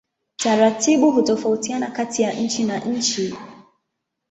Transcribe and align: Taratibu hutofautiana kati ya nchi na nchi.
Taratibu 0.35 1.11
hutofautiana 1.11 1.91
kati 1.91 2.21
ya 2.21 2.33
nchi 2.33 2.63
na 2.63 2.79
nchi. 2.79 3.35